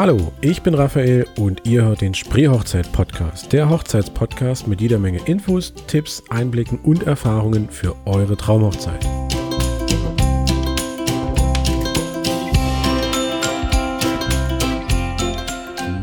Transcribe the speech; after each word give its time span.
Hallo, 0.00 0.32
ich 0.40 0.62
bin 0.62 0.72
Raphael 0.72 1.26
und 1.36 1.66
ihr 1.66 1.84
hört 1.84 2.00
den 2.00 2.14
Spreehochzeit 2.14 2.90
Podcast, 2.90 3.52
der 3.52 3.68
Hochzeitspodcast 3.68 4.66
mit 4.66 4.80
jeder 4.80 4.98
Menge 4.98 5.20
Infos, 5.26 5.74
Tipps, 5.88 6.22
Einblicken 6.30 6.78
und 6.78 7.02
Erfahrungen 7.02 7.68
für 7.68 7.94
eure 8.06 8.38
Traumhochzeit. 8.38 9.06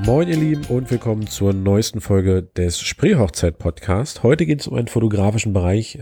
Moin 0.08 0.30
ihr 0.30 0.38
Lieben 0.38 0.64
und 0.68 0.90
willkommen 0.90 1.28
zur 1.28 1.52
neuesten 1.52 2.00
Folge 2.00 2.42
des 2.42 2.80
Spreehochzeit 2.80 3.58
Podcast. 3.58 4.24
Heute 4.24 4.46
geht 4.46 4.62
es 4.62 4.68
um 4.68 4.78
einen 4.78 4.88
fotografischen 4.88 5.52
Bereich, 5.52 6.00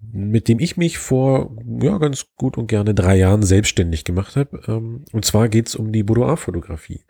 mit 0.00 0.48
dem 0.48 0.58
ich 0.58 0.78
mich 0.78 0.96
vor 0.96 1.54
ja, 1.82 1.98
ganz 1.98 2.28
gut 2.36 2.56
und 2.56 2.66
gerne 2.66 2.94
drei 2.94 3.14
Jahren 3.16 3.42
selbstständig 3.42 4.04
gemacht 4.04 4.36
habe. 4.36 4.62
Ähm, 4.66 5.04
und 5.12 5.26
zwar 5.26 5.50
geht 5.50 5.68
es 5.68 5.76
um 5.76 5.92
die 5.92 6.02
Boudoir-Fotografie. 6.02 7.04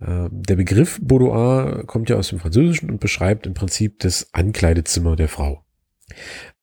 Ähm, 0.00 0.28
der 0.30 0.54
Begriff 0.54 1.00
Boudoir 1.02 1.82
kommt 1.84 2.10
ja 2.10 2.16
aus 2.16 2.28
dem 2.28 2.38
Französischen 2.38 2.88
und 2.88 3.00
beschreibt 3.00 3.44
im 3.44 3.54
Prinzip 3.54 3.98
das 3.98 4.32
Ankleidezimmer 4.32 5.16
der 5.16 5.28
Frau. 5.28 5.64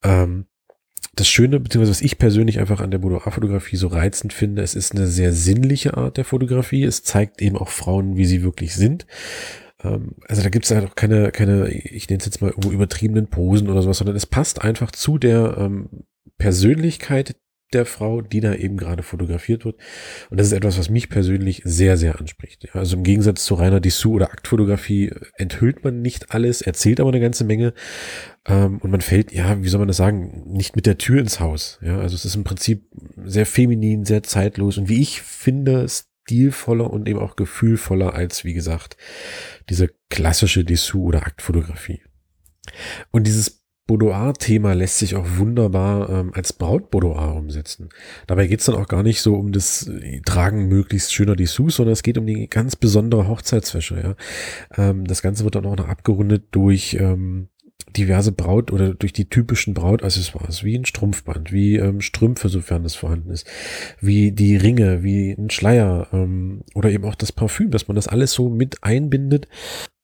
Ähm, 0.02 0.46
das 1.16 1.28
Schöne, 1.28 1.60
beziehungsweise 1.60 1.92
was 1.92 2.02
ich 2.02 2.18
persönlich 2.18 2.60
einfach 2.60 2.82
an 2.82 2.90
der 2.90 2.98
Boudoir-Fotografie 2.98 3.76
so 3.76 3.88
reizend 3.88 4.34
finde, 4.34 4.64
es 4.64 4.74
ist 4.74 4.96
eine 4.96 5.06
sehr 5.06 5.32
sinnliche 5.32 5.96
Art 5.96 6.18
der 6.18 6.26
Fotografie. 6.26 6.84
Es 6.84 7.04
zeigt 7.04 7.42
eben 7.42 7.58
auch 7.58 7.70
Frauen, 7.70 8.18
wie 8.18 8.26
sie 8.26 8.42
wirklich 8.42 8.74
sind. 8.74 9.06
Ähm, 9.84 10.16
also 10.28 10.42
da 10.42 10.50
gibt 10.50 10.66
es 10.66 10.72
halt 10.72 10.86
auch 10.86 10.96
keine, 10.96 11.32
keine, 11.32 11.70
ich 11.70 12.10
nenne 12.10 12.20
es 12.20 12.26
jetzt 12.26 12.42
mal 12.42 12.50
irgendwo 12.50 12.72
übertriebenen 12.72 13.28
Posen 13.28 13.70
oder 13.70 13.82
sowas, 13.84 14.00
sondern 14.00 14.16
es 14.16 14.26
passt 14.26 14.62
einfach 14.62 14.92
zu 14.92 15.20
der 15.20 15.56
ähm, 15.60 15.90
Persönlichkeit 16.38 17.36
der 17.74 17.86
Frau, 17.86 18.22
die 18.22 18.40
da 18.40 18.54
eben 18.54 18.78
gerade 18.78 19.04
fotografiert 19.04 19.66
wird. 19.66 19.78
Und 20.30 20.40
das 20.40 20.48
ist 20.48 20.54
etwas, 20.54 20.78
was 20.78 20.90
mich 20.90 21.10
persönlich 21.10 21.62
sehr, 21.66 21.98
sehr 21.98 22.20
anspricht. 22.20 22.74
Also 22.74 22.96
im 22.96 23.04
Gegensatz 23.04 23.46
zu 23.46 23.56
reiner 23.56 23.80
Dessous- 23.80 24.14
oder 24.14 24.32
Aktfotografie 24.32 25.12
enthüllt 25.36 25.84
man 25.84 26.02
nicht 26.02 26.32
alles, 26.32 26.62
erzählt 26.62 27.00
aber 27.00 27.10
eine 27.10 27.20
ganze 27.20 27.44
Menge. 27.44 27.74
Ähm, 28.46 28.80
und 28.80 28.92
man 28.92 29.02
fällt, 29.02 29.32
ja, 29.32 29.62
wie 29.62 29.70
soll 29.70 29.80
man 29.80 29.88
das 29.88 29.98
sagen, 29.98 30.44
nicht 30.48 30.76
mit 30.76 30.86
der 30.86 30.98
Tür 30.98 31.20
ins 31.20 31.40
Haus. 31.40 31.80
Ja, 31.82 32.00
also 32.00 32.16
es 32.16 32.26
ist 32.26 32.36
im 32.36 32.44
Prinzip 32.44 32.86
sehr 33.24 33.46
feminin, 33.46 34.06
sehr 34.06 34.24
zeitlos 34.24 34.78
und 34.78 34.90
wie 34.90 35.02
ich 35.02 35.22
finde, 35.22 35.88
stilvoller 35.90 36.90
und 36.90 37.08
eben 37.08 37.20
auch 37.20 37.36
gefühlvoller 37.36 38.14
als, 38.14 38.44
wie 38.44 38.54
gesagt, 38.54 38.98
diese 39.70 39.90
klassische 40.10 40.64
Dessous- 40.64 41.08
oder 41.08 41.26
Aktfotografie. 41.26 42.02
Und 43.12 43.28
dieses 43.28 43.63
Boudoir-Thema 43.88 44.74
lässt 44.74 45.00
sich 45.00 45.16
auch 45.16 45.26
wunderbar 45.38 46.10
ähm, 46.10 46.32
als 46.34 46.54
Braut-Boudoir 46.54 47.36
umsetzen. 47.36 47.90
Dabei 48.28 48.48
geht 48.48 48.62
es 48.62 48.66
dann 48.66 48.76
auch 48.76 48.88
gar 48.88 49.04
nicht 49.04 49.22
so 49.22 49.36
um 49.36 49.52
das 49.52 49.88
äh, 49.88 50.22
Tragen 50.22 50.68
möglichst 50.68 51.14
schöner 51.14 51.36
Dessous, 51.36 51.76
sondern 51.76 51.94
es 51.94 52.04
geht 52.04 52.18
um 52.18 52.26
die 52.26 52.48
ganz 52.48 52.78
besondere 52.78 53.28
Hochzeitswäsche. 53.28 54.16
Ja? 54.76 54.84
Ähm, 54.84 55.06
das 55.06 55.22
Ganze 55.22 55.44
wird 55.44 55.56
dann 55.56 55.66
auch 55.66 55.76
noch 55.76 55.90
abgerundet 55.90 56.46
durch 56.52 56.98
ähm, 57.00 57.50
diverse 57.96 58.32
Braut 58.32 58.72
oder 58.72 58.94
durch 58.94 59.14
die 59.14 59.30
typischen 59.30 59.74
Brautaccessoires, 59.74 60.64
wie 60.64 60.78
ein 60.78 60.86
Strumpfband, 60.86 61.52
wie 61.52 61.76
ähm, 61.76 62.02
Strümpfe, 62.02 62.50
sofern 62.50 62.84
das 62.84 62.96
vorhanden 62.96 63.32
ist, 63.32 63.48
wie 64.00 64.32
die 64.32 64.56
Ringe, 64.56 65.04
wie 65.04 65.32
ein 65.32 65.50
Schleier 65.50 66.08
ähm, 66.12 66.64
oder 66.74 66.90
eben 66.90 67.06
auch 67.06 67.16
das 67.16 67.32
Parfüm, 67.32 67.72
dass 67.72 67.88
man 67.88 67.96
das 67.96 68.08
alles 68.08 68.32
so 68.32 68.50
mit 68.50 68.84
einbindet 68.84 69.48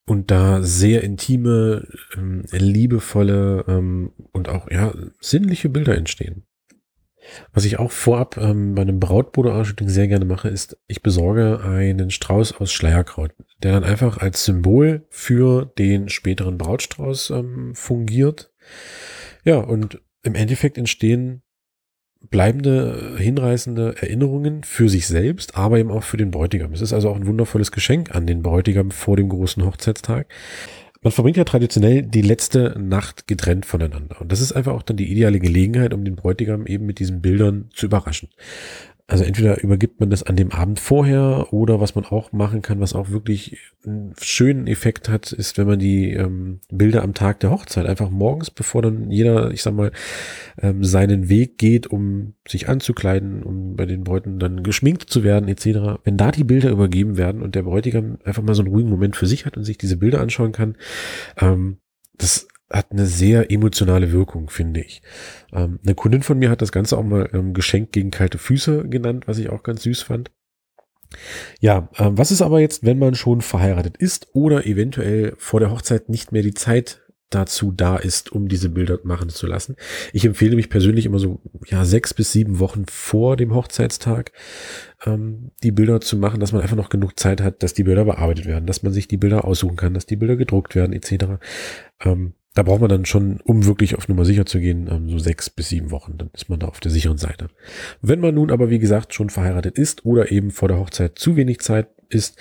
und 0.10 0.32
da 0.32 0.64
sehr 0.64 1.04
intime, 1.04 1.88
ähm, 2.18 2.44
liebevolle 2.52 3.64
ähm, 3.68 4.12
und 4.32 4.50
auch 4.50 4.70
ja 4.72 4.92
sinnliche 5.22 5.70
Bilder 5.70 5.96
entstehen. 5.96 6.48
Was 7.54 7.66
ich 7.66 7.78
auch 7.78 7.92
vorab 7.92 8.38
ähm, 8.38 8.74
bei 8.74 8.82
einem 8.82 9.00
Brautboudoir-Shooting 9.00 9.88
sehr 9.88 10.08
gerne 10.08 10.26
mache, 10.26 10.50
ist, 10.50 10.78
ich 10.88 11.04
besorge 11.04 11.62
einen 11.64 12.10
Strauß 12.10 12.60
aus 12.60 12.72
Schleierkraut, 12.72 13.36
der 13.62 13.74
dann 13.74 13.84
einfach 13.84 14.18
als 14.18 14.46
Symbol 14.46 15.06
für 15.10 15.72
den 15.78 16.10
späteren 16.10 16.58
Brautstrauß 16.58 17.30
ähm, 17.30 17.76
fungiert. 17.76 18.52
Ja, 19.44 19.58
und 19.58 20.02
im 20.24 20.34
Endeffekt 20.34 20.80
entstehen 20.80 21.44
bleibende, 22.30 23.16
hinreißende 23.18 23.96
Erinnerungen 24.02 24.64
für 24.64 24.90
sich 24.90 25.08
selbst, 25.08 25.56
aber 25.56 25.80
eben 25.80 25.92
auch 25.92 26.04
für 26.04 26.18
den 26.18 26.32
Bräutigam. 26.32 26.74
Es 26.74 26.82
ist 26.82 26.94
also 26.94 27.10
auch 27.10 27.16
ein 27.16 27.28
wundervolles 27.28 27.72
Geschenk 27.72 28.14
an 28.14 28.28
den 28.28 28.44
Bräutigam 28.44 28.92
vor 28.92 29.16
dem 29.16 29.30
großen 29.30 29.66
Hochzeitstag. 29.66 30.28
Man 31.02 31.14
verbringt 31.14 31.38
ja 31.38 31.46
traditionell 31.46 32.04
die 32.04 32.22
letzte 32.22 32.76
Nacht 32.78 33.26
getrennt 33.28 33.66
voneinander. 33.66 34.20
Und 34.20 34.34
das 34.34 34.42
ist 34.42 34.52
einfach 34.52 34.74
auch 34.74 34.84
dann 34.84 34.98
die 34.98 35.10
ideale 35.10 35.40
Gelegenheit, 35.40 35.94
um 35.94 36.04
den 36.04 36.18
Bräutigam 36.18 36.66
eben 36.66 36.86
mit 36.86 37.00
diesen 37.00 37.22
Bildern 37.22 37.70
zu 37.74 37.86
überraschen. 37.86 38.28
Also 39.10 39.24
entweder 39.24 39.64
übergibt 39.64 40.00
man 40.00 40.12
das 40.12 40.22
an 40.22 40.36
dem 40.36 40.52
Abend 40.52 40.80
vorher 40.80 41.52
oder 41.52 41.82
was 41.82 41.96
man 41.96 42.06
auch 42.06 42.32
machen 42.32 42.62
kann, 42.62 42.80
was 42.80 42.94
auch 42.94 43.10
wirklich 43.10 43.58
einen 43.84 44.14
schönen 44.22 44.68
Effekt 44.68 45.10
hat, 45.10 45.32
ist, 45.32 45.58
wenn 45.58 45.66
man 45.66 45.80
die 45.80 46.14
ähm, 46.14 46.60
Bilder 46.70 47.02
am 47.02 47.16
Tag 47.16 47.40
der 47.40 47.50
Hochzeit 47.50 47.88
einfach 47.88 48.12
morgens, 48.12 48.52
bevor 48.52 48.84
dann 48.84 49.10
jeder, 49.10 49.50
ich 49.50 49.64
sag 49.64 49.74
mal, 49.74 49.92
ähm, 50.62 50.84
seinen 50.84 51.28
Weg 51.28 51.58
geht, 51.58 51.88
um 51.88 52.36
sich 52.48 52.70
anzukleiden, 52.70 53.42
um 53.42 53.76
bei 53.76 53.88
den 53.88 54.04
Bräuten 54.04 54.38
dann 54.38 54.62
geschminkt 54.62 55.10
zu 55.10 55.24
werden, 55.24 55.50
etc. 55.50 56.00
Wenn 56.04 56.18
da 56.18 56.30
die 56.30 56.44
Bilder 56.44 56.70
übergeben 56.70 57.18
werden 57.18 57.42
und 57.42 57.56
der 57.56 57.64
Bräutigam 57.64 58.20
einfach 58.26 58.44
mal 58.44 58.54
so 58.54 58.62
einen 58.62 58.72
ruhigen 58.72 58.92
Moment 58.92 59.16
für 59.16 59.26
sich 59.26 59.48
hat 59.48 59.58
und 59.58 59.64
sich 59.64 59.80
diese 59.80 59.98
Bilder 59.98 60.22
anschauen 60.22 60.52
kann, 60.52 60.76
ähm, 61.42 61.78
das 62.16 62.48
hat 62.72 62.92
eine 62.92 63.06
sehr 63.06 63.52
emotionale 63.52 64.12
Wirkung, 64.12 64.50
finde 64.50 64.82
ich. 64.82 65.02
Ähm, 65.52 65.80
eine 65.84 65.96
Kundin 65.96 66.24
von 66.24 66.38
mir 66.38 66.50
hat 66.50 66.62
das 66.62 66.72
Ganze 66.72 66.98
auch 66.98 67.04
mal 67.04 67.30
ähm, 67.34 67.54
Geschenk 67.54 67.92
gegen 67.92 68.12
kalte 68.12 68.38
Füße 68.38 68.88
genannt, 68.90 69.28
was 69.28 69.40
ich 69.40 69.50
auch 69.50 69.64
ganz 69.64 69.84
süß 69.84 70.04
fand. 70.04 70.32
Ja, 71.60 71.90
ähm, 71.98 72.18
was 72.18 72.32
ist 72.32 72.42
aber 72.42 72.60
jetzt, 72.60 72.86
wenn 72.86 73.00
man 73.00 73.16
schon 73.16 73.42
verheiratet 73.42 73.98
ist 73.98 74.28
oder 74.34 74.66
eventuell 74.66 75.34
vor 75.38 75.60
der 75.60 75.72
Hochzeit 75.72 76.10
nicht 76.10 76.32
mehr 76.32 76.44
die 76.44 76.54
Zeit 76.54 77.02
dazu 77.30 77.72
da 77.72 77.96
ist, 77.96 78.32
um 78.32 78.48
diese 78.48 78.70
Bilder 78.70 79.00
machen 79.04 79.30
zu 79.30 79.46
lassen. 79.46 79.76
Ich 80.14 80.26
empfehle 80.26 80.56
mich 80.56 80.70
persönlich 80.70 81.06
immer 81.06 81.20
so 81.20 81.42
ja 81.68 81.86
sechs 81.86 82.14
bis 82.14 82.32
sieben 82.32 82.60
Wochen 82.60 82.86
vor 82.90 83.38
dem 83.38 83.54
Hochzeitstag 83.54 84.32
ähm, 85.06 85.52
die 85.62 85.72
Bilder 85.72 86.02
zu 86.02 86.18
machen, 86.18 86.40
dass 86.40 86.54
man 86.54 86.62
einfach 86.62 86.76
noch 86.76 86.90
genug 86.90 87.20
Zeit 87.20 87.42
hat, 87.42 87.62
dass 87.62 87.76
die 87.76 87.84
Bilder 87.84 88.06
bearbeitet 88.06 88.46
werden, 88.46 88.66
dass 88.66 88.82
man 88.82 88.94
sich 88.94 89.08
die 89.08 89.18
Bilder 89.18 89.46
aussuchen 89.46 89.76
kann, 89.76 89.94
dass 89.94 90.08
die 90.08 90.16
Bilder 90.16 90.38
gedruckt 90.38 90.76
werden 90.76 90.94
etc. 90.94 91.40
Ähm, 92.04 92.34
da 92.60 92.64
braucht 92.64 92.82
man 92.82 92.90
dann 92.90 93.06
schon, 93.06 93.40
um 93.46 93.66
wirklich 93.66 93.96
auf 93.96 94.10
Nummer 94.10 94.26
sicher 94.26 94.46
zu 94.46 94.60
gehen, 94.60 94.90
ähm, 94.92 95.08
so 95.08 95.18
sechs 95.18 95.50
bis 95.50 95.70
sieben 95.70 95.92
Wochen. 95.92 96.18
Dann 96.18 96.30
ist 96.34 96.50
man 96.50 96.60
da 96.60 96.68
auf 96.68 96.82
der 96.82 96.92
sicheren 96.92 97.18
Seite. 97.18 97.48
Wenn 98.02 98.20
man 98.20 98.36
nun 98.36 98.52
aber, 98.52 98.70
wie 98.70 98.80
gesagt, 98.80 99.14
schon 99.14 99.30
verheiratet 99.30 99.78
ist 99.78 100.06
oder 100.06 100.30
eben 100.30 100.52
vor 100.52 100.68
der 100.68 100.78
Hochzeit 100.78 101.18
zu 101.18 101.38
wenig 101.38 101.62
Zeit 101.62 101.88
ist, 102.10 102.38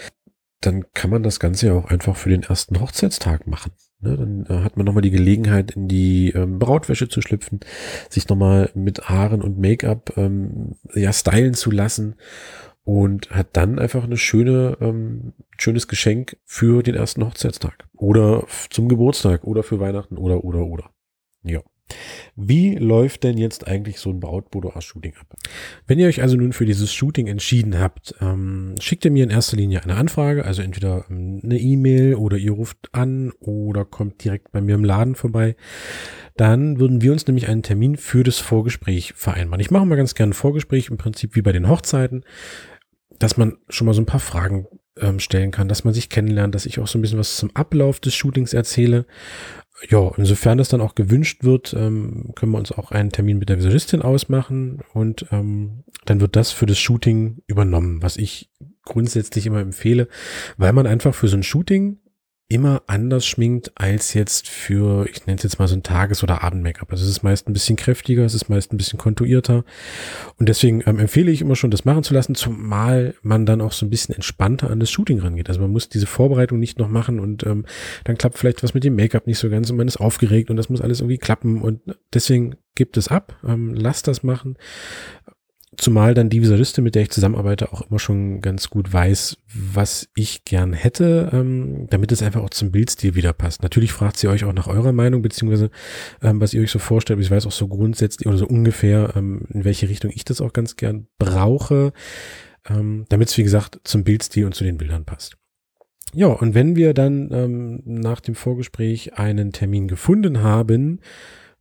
dann 0.60 0.86
kann 0.92 1.10
man 1.10 1.22
das 1.22 1.38
Ganze 1.38 1.68
ja 1.68 1.74
auch 1.74 1.84
einfach 1.84 2.16
für 2.16 2.30
den 2.30 2.42
ersten 2.42 2.80
Hochzeitstag 2.80 3.46
machen. 3.46 3.70
Ne, 4.00 4.16
dann 4.16 4.46
äh, 4.48 4.64
hat 4.64 4.76
man 4.76 4.86
nochmal 4.86 5.02
die 5.02 5.12
Gelegenheit, 5.12 5.70
in 5.70 5.86
die 5.86 6.30
ähm, 6.30 6.58
Brautwäsche 6.58 7.08
zu 7.08 7.22
schlüpfen, 7.22 7.60
sich 8.10 8.28
nochmal 8.28 8.70
mit 8.74 9.08
Haaren 9.08 9.40
und 9.40 9.60
Make-up 9.60 10.14
ähm, 10.16 10.74
ja 10.96 11.12
stylen 11.12 11.54
zu 11.54 11.70
lassen 11.70 12.16
und 12.88 13.28
hat 13.28 13.48
dann 13.52 13.78
einfach 13.78 14.04
eine 14.04 14.16
schöne, 14.16 14.78
ähm, 14.80 15.34
schönes 15.58 15.88
Geschenk 15.88 16.38
für 16.46 16.82
den 16.82 16.94
ersten 16.94 17.22
Hochzeitstag 17.22 17.86
oder 17.94 18.46
zum 18.70 18.88
Geburtstag 18.88 19.44
oder 19.44 19.62
für 19.62 19.78
Weihnachten 19.78 20.16
oder 20.16 20.42
oder 20.42 20.64
oder. 20.64 20.90
Ja. 21.42 21.60
Wie 22.34 22.76
läuft 22.76 23.24
denn 23.24 23.36
jetzt 23.36 23.66
eigentlich 23.66 23.98
so 23.98 24.08
ein 24.08 24.20
Braut-Boudoir-Shooting 24.20 25.14
ab? 25.20 25.36
Wenn 25.86 25.98
ihr 25.98 26.06
euch 26.06 26.22
also 26.22 26.36
nun 26.36 26.54
für 26.54 26.64
dieses 26.64 26.90
Shooting 26.90 27.26
entschieden 27.26 27.78
habt, 27.78 28.14
ähm, 28.22 28.74
schickt 28.80 29.04
ihr 29.04 29.10
mir 29.10 29.24
in 29.24 29.30
erster 29.30 29.58
Linie 29.58 29.82
eine 29.82 29.96
Anfrage, 29.96 30.46
also 30.46 30.62
entweder 30.62 31.04
ähm, 31.10 31.40
eine 31.44 31.58
E-Mail 31.58 32.14
oder 32.14 32.38
ihr 32.38 32.52
ruft 32.52 32.88
an 32.92 33.32
oder 33.38 33.84
kommt 33.84 34.24
direkt 34.24 34.50
bei 34.50 34.62
mir 34.62 34.76
im 34.76 34.84
Laden 34.84 35.14
vorbei. 35.14 35.56
Dann 36.36 36.78
würden 36.78 37.02
wir 37.02 37.12
uns 37.12 37.26
nämlich 37.26 37.48
einen 37.48 37.62
Termin 37.62 37.96
für 37.96 38.22
das 38.22 38.38
Vorgespräch 38.38 39.12
vereinbaren. 39.14 39.60
Ich 39.60 39.70
mache 39.70 39.84
mal 39.84 39.96
ganz 39.96 40.14
gerne 40.14 40.30
ein 40.30 40.34
Vorgespräch, 40.34 40.88
im 40.88 40.96
Prinzip 40.96 41.36
wie 41.36 41.42
bei 41.42 41.52
den 41.52 41.68
Hochzeiten 41.68 42.24
dass 43.18 43.36
man 43.36 43.58
schon 43.68 43.86
mal 43.86 43.94
so 43.94 44.02
ein 44.02 44.06
paar 44.06 44.20
Fragen 44.20 44.66
ähm, 44.96 45.20
stellen 45.20 45.50
kann, 45.50 45.68
dass 45.68 45.84
man 45.84 45.94
sich 45.94 46.08
kennenlernt, 46.08 46.54
dass 46.54 46.66
ich 46.66 46.78
auch 46.78 46.86
so 46.86 46.98
ein 46.98 47.02
bisschen 47.02 47.18
was 47.18 47.36
zum 47.36 47.54
Ablauf 47.54 48.00
des 48.00 48.14
Shootings 48.14 48.52
erzähle. 48.52 49.06
Ja, 49.88 50.10
insofern 50.16 50.58
das 50.58 50.68
dann 50.68 50.80
auch 50.80 50.96
gewünscht 50.96 51.44
wird, 51.44 51.72
ähm, 51.72 52.32
können 52.34 52.52
wir 52.52 52.58
uns 52.58 52.72
auch 52.72 52.90
einen 52.90 53.10
Termin 53.10 53.38
mit 53.38 53.48
der 53.48 53.58
Visagistin 53.58 54.02
ausmachen 54.02 54.80
und 54.92 55.26
ähm, 55.30 55.84
dann 56.04 56.20
wird 56.20 56.34
das 56.34 56.50
für 56.50 56.66
das 56.66 56.78
Shooting 56.78 57.42
übernommen, 57.46 58.02
was 58.02 58.16
ich 58.16 58.50
grundsätzlich 58.84 59.46
immer 59.46 59.60
empfehle, 59.60 60.08
weil 60.56 60.72
man 60.72 60.86
einfach 60.86 61.14
für 61.14 61.28
so 61.28 61.36
ein 61.36 61.44
Shooting 61.44 61.98
immer 62.50 62.82
anders 62.86 63.26
schminkt 63.26 63.72
als 63.74 64.14
jetzt 64.14 64.48
für, 64.48 65.06
ich 65.06 65.26
nenne 65.26 65.36
es 65.36 65.42
jetzt 65.42 65.58
mal 65.58 65.68
so 65.68 65.74
ein 65.74 65.82
Tages- 65.82 66.22
oder 66.22 66.42
Abend-Make-up. 66.42 66.90
Also 66.90 67.04
es 67.04 67.10
ist 67.10 67.22
meist 67.22 67.46
ein 67.46 67.52
bisschen 67.52 67.76
kräftiger, 67.76 68.24
es 68.24 68.32
ist 68.32 68.48
meist 68.48 68.72
ein 68.72 68.78
bisschen 68.78 68.98
kontuierter. 68.98 69.64
Und 70.38 70.48
deswegen 70.48 70.82
ähm, 70.86 70.98
empfehle 70.98 71.30
ich 71.30 71.42
immer 71.42 71.56
schon, 71.56 71.70
das 71.70 71.84
machen 71.84 72.04
zu 72.04 72.14
lassen, 72.14 72.34
zumal 72.34 73.14
man 73.20 73.44
dann 73.44 73.60
auch 73.60 73.72
so 73.72 73.84
ein 73.84 73.90
bisschen 73.90 74.14
entspannter 74.14 74.70
an 74.70 74.80
das 74.80 74.90
Shooting 74.90 75.18
rangeht. 75.18 75.50
Also 75.50 75.60
man 75.60 75.70
muss 75.70 75.90
diese 75.90 76.06
Vorbereitung 76.06 76.58
nicht 76.58 76.78
noch 76.78 76.88
machen 76.88 77.20
und 77.20 77.44
ähm, 77.44 77.66
dann 78.04 78.16
klappt 78.16 78.38
vielleicht 78.38 78.62
was 78.62 78.72
mit 78.72 78.82
dem 78.82 78.96
Make-up 78.96 79.26
nicht 79.26 79.38
so 79.38 79.50
ganz 79.50 79.68
und 79.68 79.76
man 79.76 79.88
ist 79.88 80.00
aufgeregt 80.00 80.48
und 80.48 80.56
das 80.56 80.70
muss 80.70 80.80
alles 80.80 81.00
irgendwie 81.00 81.18
klappen. 81.18 81.60
Und 81.60 81.82
deswegen 82.14 82.56
gibt 82.74 82.96
es 82.96 83.08
ab, 83.08 83.36
ähm, 83.46 83.74
lasst 83.74 84.08
das 84.08 84.22
machen 84.22 84.56
Zumal 85.78 86.12
dann 86.12 86.28
die 86.28 86.42
Visualistin, 86.42 86.82
mit 86.82 86.96
der 86.96 87.02
ich 87.02 87.10
zusammenarbeite, 87.10 87.72
auch 87.72 87.88
immer 87.88 88.00
schon 88.00 88.40
ganz 88.40 88.68
gut 88.68 88.92
weiß, 88.92 89.36
was 89.54 90.08
ich 90.16 90.44
gern 90.44 90.72
hätte, 90.72 91.30
ähm, 91.32 91.86
damit 91.88 92.10
es 92.10 92.20
einfach 92.20 92.42
auch 92.42 92.50
zum 92.50 92.72
Bildstil 92.72 93.14
wieder 93.14 93.32
passt. 93.32 93.62
Natürlich 93.62 93.92
fragt 93.92 94.16
sie 94.16 94.26
euch 94.26 94.42
auch 94.42 94.52
nach 94.52 94.66
eurer 94.66 94.92
Meinung, 94.92 95.22
beziehungsweise 95.22 95.70
ähm, 96.20 96.40
was 96.40 96.52
ihr 96.52 96.62
euch 96.62 96.72
so 96.72 96.80
vorstellt. 96.80 97.20
Ich 97.20 97.30
weiß 97.30 97.46
auch 97.46 97.52
so 97.52 97.68
grundsätzlich 97.68 98.26
oder 98.26 98.38
so 98.38 98.46
ungefähr, 98.48 99.12
ähm, 99.14 99.42
in 99.50 99.64
welche 99.64 99.88
Richtung 99.88 100.10
ich 100.12 100.24
das 100.24 100.40
auch 100.40 100.52
ganz 100.52 100.74
gern 100.74 101.06
brauche, 101.16 101.92
ähm, 102.68 103.04
damit 103.08 103.28
es, 103.28 103.38
wie 103.38 103.44
gesagt, 103.44 103.78
zum 103.84 104.02
Bildstil 104.02 104.46
und 104.46 104.56
zu 104.56 104.64
den 104.64 104.78
Bildern 104.78 105.04
passt. 105.04 105.36
Ja, 106.12 106.26
und 106.26 106.54
wenn 106.54 106.74
wir 106.74 106.92
dann 106.92 107.30
ähm, 107.30 107.82
nach 107.84 108.18
dem 108.18 108.34
Vorgespräch 108.34 109.16
einen 109.16 109.52
Termin 109.52 109.86
gefunden 109.86 110.42
haben, 110.42 110.98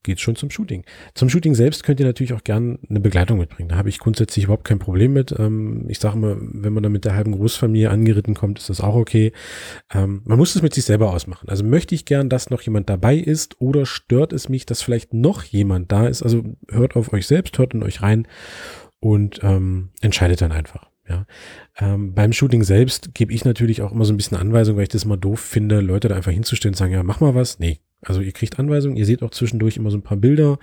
geht's 0.07 0.21
schon 0.21 0.35
zum 0.35 0.49
Shooting. 0.49 0.83
Zum 1.13 1.29
Shooting 1.29 1.53
selbst 1.53 1.83
könnt 1.83 1.99
ihr 1.99 2.05
natürlich 2.05 2.33
auch 2.33 2.43
gern 2.43 2.79
eine 2.89 2.99
Begleitung 2.99 3.37
mitbringen. 3.37 3.69
Da 3.69 3.75
habe 3.75 3.89
ich 3.89 3.99
grundsätzlich 3.99 4.45
überhaupt 4.45 4.63
kein 4.63 4.79
Problem 4.79 5.13
mit. 5.13 5.35
Ähm, 5.37 5.85
ich 5.87 5.99
sage 5.99 6.17
immer, 6.17 6.37
wenn 6.39 6.73
man 6.73 6.81
da 6.81 6.89
mit 6.89 7.05
der 7.05 7.13
halben 7.13 7.33
Großfamilie 7.33 7.91
angeritten 7.91 8.33
kommt, 8.33 8.57
ist 8.57 8.69
das 8.69 8.81
auch 8.81 8.95
okay. 8.95 9.33
Ähm, 9.93 10.21
man 10.25 10.39
muss 10.39 10.55
es 10.55 10.61
mit 10.61 10.73
sich 10.73 10.85
selber 10.85 11.13
ausmachen. 11.13 11.49
Also 11.49 11.63
möchte 11.63 11.93
ich 11.93 12.05
gern, 12.05 12.29
dass 12.29 12.49
noch 12.49 12.61
jemand 12.61 12.89
dabei 12.89 13.15
ist 13.17 13.61
oder 13.61 13.85
stört 13.85 14.33
es 14.33 14.49
mich, 14.49 14.65
dass 14.65 14.81
vielleicht 14.81 15.13
noch 15.13 15.43
jemand 15.43 15.91
da 15.91 16.07
ist. 16.07 16.23
Also 16.23 16.43
hört 16.69 16.95
auf 16.95 17.13
euch 17.13 17.27
selbst, 17.27 17.57
hört 17.59 17.73
in 17.73 17.83
euch 17.83 18.01
rein 18.01 18.27
und 18.99 19.41
ähm, 19.43 19.89
entscheidet 20.01 20.41
dann 20.41 20.51
einfach. 20.51 20.87
Ja, 21.09 21.25
ähm, 21.79 22.13
beim 22.13 22.33
Shooting 22.33 22.63
selbst 22.63 23.13
gebe 23.13 23.31
ich 23.31 23.45
natürlich 23.45 23.81
auch 23.81 23.93
immer 23.93 24.03
so 24.03 24.13
ein 24.13 24.17
bisschen 24.17 24.37
Anweisung, 24.37 24.75
weil 24.75 24.83
ich 24.83 24.89
das 24.89 25.05
immer 25.05 25.15
doof 25.15 25.39
finde, 25.39 25.79
Leute 25.79 26.09
da 26.09 26.15
einfach 26.15 26.33
hinzustellen 26.33 26.73
und 26.73 26.77
sagen, 26.77 26.91
ja, 26.91 27.01
mach 27.01 27.21
mal 27.21 27.33
was. 27.33 27.59
Nee, 27.59 27.79
also 28.01 28.21
ihr 28.21 28.31
kriegt 28.31 28.59
Anweisungen, 28.59 28.97
ihr 28.97 29.05
seht 29.05 29.23
auch 29.23 29.31
zwischendurch 29.31 29.77
immer 29.77 29.91
so 29.91 29.97
ein 29.97 30.03
paar 30.03 30.17
Bilder, 30.17 30.59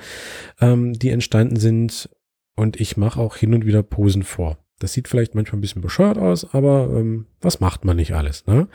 ähm, 0.60 0.92
die 0.92 1.10
entstanden 1.10 1.56
sind 1.56 2.08
und 2.56 2.80
ich 2.80 2.96
mache 2.96 3.20
auch 3.20 3.36
hin 3.36 3.54
und 3.54 3.66
wieder 3.66 3.82
Posen 3.82 4.22
vor. 4.22 4.63
Das 4.84 4.92
sieht 4.92 5.08
vielleicht 5.08 5.34
manchmal 5.34 5.56
ein 5.56 5.60
bisschen 5.62 5.80
bescheuert 5.80 6.18
aus, 6.18 6.52
aber 6.52 6.90
ähm, 6.94 7.24
was 7.40 7.58
macht 7.58 7.86
man 7.86 7.96
nicht 7.96 8.12
alles? 8.12 8.46
Ne? 8.46 8.68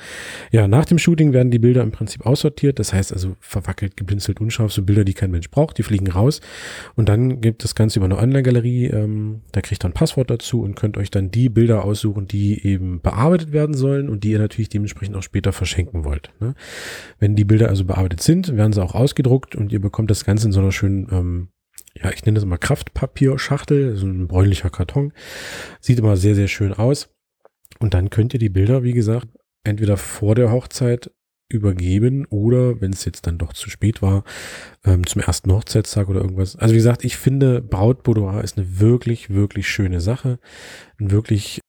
Ja, 0.50 0.68
nach 0.68 0.86
dem 0.86 0.98
Shooting 0.98 1.34
werden 1.34 1.52
die 1.52 1.60
Bilder 1.60 1.84
im 1.84 1.92
Prinzip 1.92 2.26
aussortiert. 2.26 2.80
Das 2.80 2.94
heißt 2.94 3.14
also 3.14 3.36
verwackelt, 3.40 3.96
geblinzelt, 3.96 4.42
unscharf, 4.42 4.72
so 4.72 4.82
Bilder, 4.82 5.04
die 5.04 5.14
kein 5.14 5.30
Mensch 5.30 5.52
braucht, 5.52 5.78
die 5.78 5.84
fliegen 5.84 6.10
raus. 6.10 6.42
Und 6.96 7.10
dann 7.10 7.42
gibt 7.42 7.64
das 7.64 7.76
Ganze 7.76 8.00
über 8.00 8.06
eine 8.06 8.18
Online-Galerie. 8.18 8.88
Ähm, 8.88 9.42
da 9.52 9.62
kriegt 9.62 9.86
ihr 9.86 9.90
ein 9.90 9.94
Passwort 9.94 10.32
dazu 10.32 10.64
und 10.64 10.76
könnt 10.76 10.98
euch 10.98 11.12
dann 11.12 11.30
die 11.30 11.48
Bilder 11.48 11.86
aussuchen, 11.86 12.28
die 12.28 12.66
eben 12.66 13.00
bearbeitet 13.02 13.52
werden 13.52 13.76
sollen 13.76 14.10
und 14.10 14.24
die 14.24 14.32
ihr 14.32 14.40
natürlich 14.40 14.70
dementsprechend 14.70 15.16
auch 15.16 15.22
später 15.22 15.52
verschenken 15.52 16.06
wollt. 16.06 16.32
Ne? 16.40 16.56
Wenn 17.20 17.36
die 17.36 17.46
Bilder 17.46 17.70
also 17.70 17.86
bearbeitet 17.86 18.24
sind, 18.24 18.58
werden 18.58 18.74
sie 18.74 18.82
auch 18.82 18.96
ausgedruckt 18.96 19.56
und 19.56 19.72
ihr 19.72 19.80
bekommt 19.80 20.10
das 20.10 20.26
Ganze 20.26 20.48
in 20.48 20.54
so 20.54 20.60
einer 20.60 20.72
schönen 20.72 21.08
ähm, 21.12 21.48
ja, 21.96 22.12
ich 22.12 22.26
nenne 22.26 22.36
das 22.36 22.46
mal 22.46 22.58
Kraftpapierschachtel, 22.58 23.96
so 23.96 24.06
ein 24.06 24.28
bräunlicher 24.28 24.70
Karton. 24.70 25.14
Sieht 25.80 26.00
immer 26.00 26.18
sehr, 26.18 26.36
sehr 26.36 26.48
schön 26.48 26.74
aus. 26.74 27.10
Und 27.80 27.94
dann 27.94 28.10
könnt 28.10 28.34
ihr 28.34 28.40
die 28.40 28.50
Bilder, 28.50 28.84
wie 28.84 28.94
gesagt, 28.94 29.28
entweder 29.64 29.98
vor 29.98 30.36
der 30.36 30.52
Hochzeit 30.52 31.12
übergeben 31.52 32.26
oder, 32.30 32.80
wenn 32.80 32.94
es 32.94 33.06
jetzt 33.06 33.26
dann 33.26 33.40
doch 33.40 33.54
zu 33.54 33.70
spät 33.70 34.02
war, 34.02 34.24
ähm, 34.86 35.06
zum 35.08 35.22
ersten 35.22 35.52
Hochzeitstag 35.52 36.08
oder 36.08 36.22
irgendwas. 36.22 36.56
Also 36.56 36.74
wie 36.74 36.78
gesagt, 36.78 37.04
ich 37.04 37.18
finde, 37.18 37.62
Brautboudoir 37.62 38.44
ist 38.44 38.58
eine 38.58 38.80
wirklich, 38.80 39.32
wirklich 39.32 39.68
schöne 39.68 40.00
Sache. 40.00 40.40
Ein 41.00 41.12
wirklich 41.12 41.60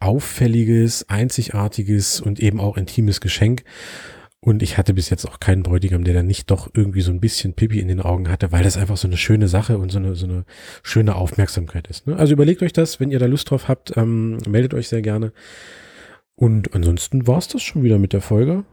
auffälliges, 0.00 1.08
einzigartiges 1.08 2.20
und 2.20 2.40
eben 2.40 2.60
auch 2.60 2.76
intimes 2.76 3.20
Geschenk. 3.20 3.62
Und 4.44 4.62
ich 4.62 4.76
hatte 4.76 4.92
bis 4.92 5.08
jetzt 5.08 5.24
auch 5.26 5.40
keinen 5.40 5.62
Bräutigam, 5.62 6.04
der 6.04 6.12
dann 6.12 6.26
nicht 6.26 6.50
doch 6.50 6.68
irgendwie 6.74 7.00
so 7.00 7.10
ein 7.10 7.18
bisschen 7.18 7.54
Pipi 7.54 7.80
in 7.80 7.88
den 7.88 8.02
Augen 8.02 8.28
hatte, 8.28 8.52
weil 8.52 8.62
das 8.62 8.76
einfach 8.76 8.98
so 8.98 9.08
eine 9.08 9.16
schöne 9.16 9.48
Sache 9.48 9.78
und 9.78 9.90
so 9.90 9.98
eine, 9.98 10.14
so 10.16 10.26
eine 10.26 10.44
schöne 10.82 11.16
Aufmerksamkeit 11.16 11.88
ist. 11.88 12.06
Ne? 12.06 12.16
Also 12.16 12.34
überlegt 12.34 12.62
euch 12.62 12.74
das, 12.74 13.00
wenn 13.00 13.10
ihr 13.10 13.18
da 13.18 13.24
Lust 13.24 13.50
drauf 13.50 13.68
habt, 13.68 13.96
ähm, 13.96 14.36
meldet 14.46 14.74
euch 14.74 14.88
sehr 14.88 15.00
gerne. 15.00 15.32
Und 16.34 16.74
ansonsten 16.74 17.26
war's 17.26 17.48
das 17.48 17.62
schon 17.62 17.84
wieder 17.84 17.98
mit 17.98 18.12
der 18.12 18.20
Folge. 18.20 18.64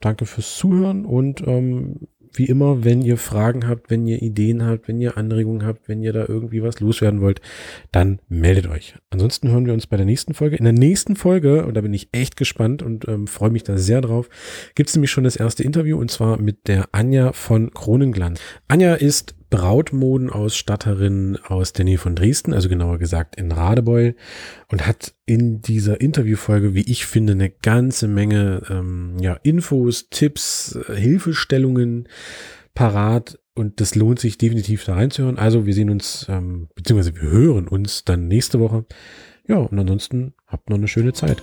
Danke 0.00 0.26
fürs 0.26 0.56
Zuhören 0.56 1.04
und 1.04 1.46
ähm, 1.46 2.08
wie 2.32 2.46
immer, 2.46 2.84
wenn 2.84 3.02
ihr 3.02 3.16
Fragen 3.16 3.66
habt, 3.68 3.90
wenn 3.90 4.06
ihr 4.06 4.22
Ideen 4.22 4.64
habt, 4.64 4.88
wenn 4.88 5.00
ihr 5.00 5.16
Anregungen 5.16 5.66
habt, 5.66 5.88
wenn 5.88 6.02
ihr 6.02 6.12
da 6.12 6.24
irgendwie 6.26 6.62
was 6.62 6.80
loswerden 6.80 7.20
wollt, 7.20 7.40
dann 7.92 8.20
meldet 8.28 8.68
euch. 8.68 8.94
Ansonsten 9.10 9.50
hören 9.50 9.66
wir 9.66 9.72
uns 9.72 9.86
bei 9.86 9.96
der 9.96 10.06
nächsten 10.06 10.34
Folge. 10.34 10.56
In 10.56 10.64
der 10.64 10.72
nächsten 10.72 11.16
Folge, 11.16 11.66
und 11.66 11.74
da 11.74 11.80
bin 11.80 11.94
ich 11.94 12.08
echt 12.12 12.36
gespannt 12.36 12.82
und 12.82 13.08
ähm, 13.08 13.26
freue 13.26 13.50
mich 13.50 13.64
da 13.64 13.76
sehr 13.76 14.00
drauf, 14.00 14.28
gibt 14.74 14.88
es 14.88 14.96
nämlich 14.96 15.10
schon 15.10 15.24
das 15.24 15.36
erste 15.36 15.62
Interview 15.62 15.98
und 15.98 16.10
zwar 16.10 16.40
mit 16.40 16.68
der 16.68 16.88
Anja 16.92 17.32
von 17.32 17.72
Kronenglanz. 17.72 18.40
Anja 18.68 18.94
ist 18.94 19.34
Brautmodenausstatterin 19.50 21.38
aus 21.44 21.72
der 21.72 21.84
Nähe 21.84 21.98
von 21.98 22.14
Dresden, 22.14 22.54
also 22.54 22.68
genauer 22.68 22.98
gesagt 22.98 23.36
in 23.36 23.52
Radebeul 23.52 24.14
und 24.68 24.86
hat 24.86 25.14
in 25.26 25.60
dieser 25.60 26.00
Interviewfolge, 26.00 26.74
wie 26.74 26.90
ich 26.90 27.04
finde, 27.06 27.32
eine 27.32 27.50
ganze 27.50 28.08
Menge 28.08 28.62
ähm, 28.70 29.16
ja, 29.20 29.34
Infos, 29.42 30.08
Tipps, 30.08 30.78
äh, 30.88 30.94
Hilfestellungen 30.94 32.08
parat 32.74 33.38
und 33.54 33.80
das 33.80 33.94
lohnt 33.94 34.20
sich 34.20 34.38
definitiv 34.38 34.84
da 34.84 34.94
reinzuhören. 34.94 35.38
Also 35.38 35.66
wir 35.66 35.74
sehen 35.74 35.90
uns, 35.90 36.26
ähm, 36.28 36.68
beziehungsweise 36.74 37.14
wir 37.16 37.30
hören 37.30 37.68
uns 37.68 38.04
dann 38.04 38.28
nächste 38.28 38.60
Woche. 38.60 38.86
Ja, 39.46 39.56
und 39.56 39.78
ansonsten 39.78 40.34
habt 40.46 40.70
noch 40.70 40.78
eine 40.78 40.88
schöne 40.88 41.12
Zeit. 41.12 41.42